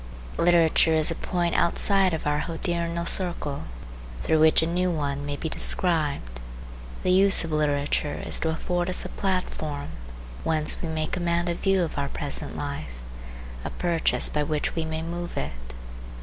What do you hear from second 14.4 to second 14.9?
which we